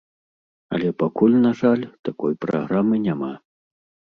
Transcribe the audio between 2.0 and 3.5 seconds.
такой праграмы няма.